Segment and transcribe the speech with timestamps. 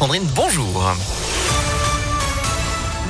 [0.00, 0.94] Sandrine, bonjour.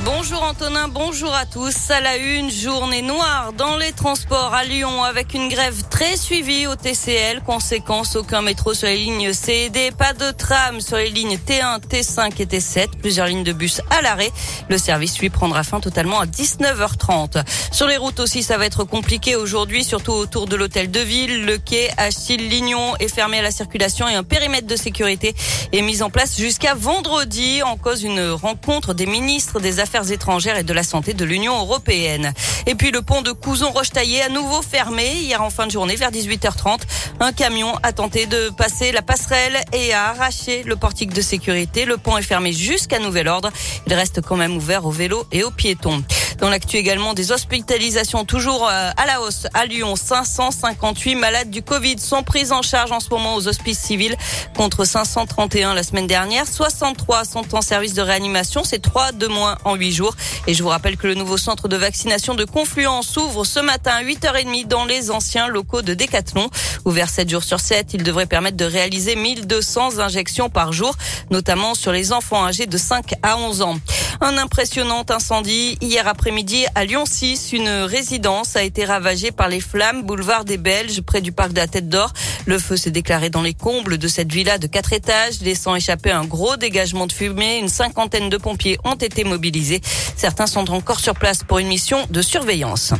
[0.05, 1.91] Bonjour Antonin, bonjour à tous.
[1.91, 6.67] À la une, journée noire dans les transports à Lyon avec une grève très suivie
[6.67, 7.41] au TCL.
[7.43, 12.41] Conséquence, aucun métro sur les lignes C pas de tram sur les lignes T1, T5
[12.41, 14.31] et T7, plusieurs lignes de bus à l'arrêt.
[14.69, 17.43] Le service lui prendra fin totalement à 19h30.
[17.71, 21.45] Sur les routes aussi, ça va être compliqué aujourd'hui, surtout autour de l'hôtel de ville.
[21.45, 25.35] Le quai Achille-Lignon est fermé à la circulation et un périmètre de sécurité
[25.73, 30.11] est mis en place jusqu'à vendredi en cause une rencontre des ministres des Affaires Affaires
[30.11, 32.31] étrangères et de la santé de l'Union européenne.
[32.67, 36.11] Et puis le pont de Couzon-Rochetaillé à nouveau fermé hier en fin de journée vers
[36.11, 36.81] 18h30.
[37.19, 41.85] Un camion a tenté de passer la passerelle et a arraché le portique de sécurité.
[41.85, 43.49] Le pont est fermé jusqu'à nouvel ordre.
[43.87, 46.03] Il reste quand même ouvert aux vélos et aux piétons.
[46.39, 49.47] Dans l'actu également, des hospitalisations toujours euh, à la hausse.
[49.53, 53.79] À Lyon, 558 malades du Covid sont pris en charge en ce moment aux hospices
[53.79, 54.15] civils
[54.55, 56.47] contre 531 la semaine dernière.
[56.47, 58.63] 63 sont en service de réanimation.
[58.63, 60.15] C'est 3 de moins en 8 jours.
[60.47, 63.91] Et je vous rappelle que le nouveau centre de vaccination de Confluence s'ouvre ce matin
[63.91, 66.49] à 8h30 dans les anciens locaux de Décathlon.
[66.85, 70.95] Ouvert 7 jours sur 7, il devrait permettre de réaliser 1200 injections par jour,
[71.31, 73.77] notamment sur les enfants âgés de 5 à 11 ans.
[74.21, 77.53] Un impressionnant incendie hier après-midi à Lyon 6.
[77.53, 81.57] Une résidence a été ravagée par les flammes boulevard des Belges près du parc de
[81.57, 82.13] la Tête d'Or.
[82.45, 86.11] Le feu s'est déclaré dans les combles de cette villa de quatre étages, laissant échapper
[86.11, 87.57] un gros dégagement de fumée.
[87.57, 89.81] Une cinquantaine de pompiers ont été mobilisés.
[90.15, 92.93] Certains sont encore sur place pour une mission de surveillance.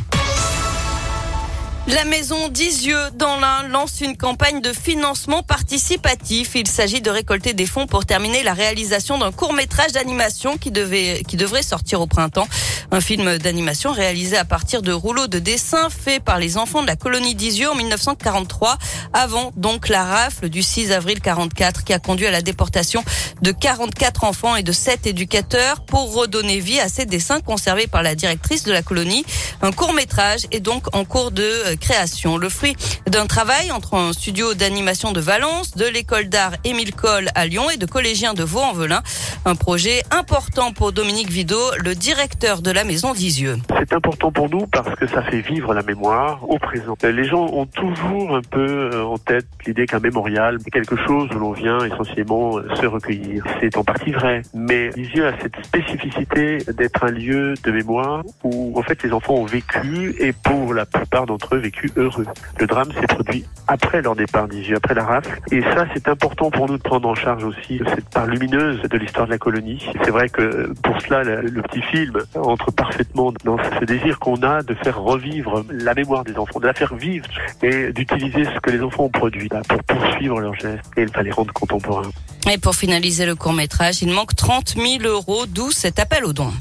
[1.94, 6.52] La maison d'Isieux dans l'Ain lance une campagne de financement participatif.
[6.54, 10.70] Il s'agit de récolter des fonds pour terminer la réalisation d'un court métrage d'animation qui
[10.70, 12.46] devait, qui devrait sortir au printemps.
[12.92, 16.86] Un film d'animation réalisé à partir de rouleaux de dessins faits par les enfants de
[16.86, 18.78] la colonie d'Isieux en 1943,
[19.12, 23.02] avant donc la rafle du 6 avril 44 qui a conduit à la déportation
[23.42, 28.02] de 44 enfants et de 7 éducateurs pour redonner vie à ces dessins conservés par
[28.02, 29.24] la directrice de la colonie.
[29.62, 32.38] Un court métrage est donc en cours de euh, création.
[32.38, 32.76] Le fruit
[33.06, 37.70] d'un travail entre un studio d'animation de Valence, de l'école d'art Émile Coll à Lyon
[37.70, 39.02] et de collégiens de Vaux-en-Velin.
[39.44, 43.56] Un projet important pour Dominique Vido, le directeur de la maison d'Isieux.
[43.78, 46.94] C'est important pour nous parce que ça fait vivre la mémoire au présent.
[47.02, 51.28] Les gens ont toujours un peu euh, en tête l'idée qu'un mémorial est quelque chose
[51.34, 53.44] où l'on vient essentiellement euh, se recueillir.
[53.60, 58.78] C'est en partie vrai, mais Lisieux a cette spécificité d'être un lieu de mémoire où
[58.78, 62.26] en fait les enfants ont vécu et pour la plupart d'entre eux vécu heureux.
[62.58, 65.30] Le drame s'est produit après leur départ d'Isieux, après la rafle.
[65.52, 68.98] Et ça, c'est important pour nous de prendre en charge aussi cette part lumineuse de
[68.98, 69.84] l'histoire de la colonie.
[70.04, 74.62] C'est vrai que pour cela, le, petit film entre parfaitement dans ce désir qu'on a
[74.62, 77.26] de faire revivre la mémoire des enfants, de la faire vivre
[77.62, 81.52] et d'utiliser ce que les enfants ont produit pour poursuivre leurs gestes et les rendre
[81.52, 82.10] contemporains.
[82.50, 86.32] Et pour finaliser le court métrage, il manque 30 000 euros, d'où cet appel aux
[86.32, 86.52] dons.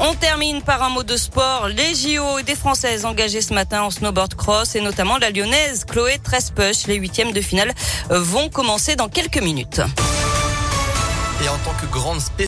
[0.00, 1.68] On termine par un mot de sport.
[1.68, 6.18] Les JO des Françaises engagées ce matin en snowboard cross et notamment la lyonnaise Chloé
[6.22, 6.86] Trespuch.
[6.86, 7.72] Les huitièmes de finale
[8.10, 9.80] vont commencer dans quelques minutes.
[11.44, 12.20] Et en tant que grande